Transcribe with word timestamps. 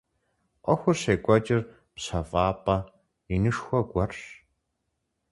Ӏуэхур 0.63 0.95
щекӀуэкӀыр 1.01 1.61
пщэфӀапӀэ 1.95 2.77
инышхуэ 3.35 3.79
гуэрщ. 3.89 4.21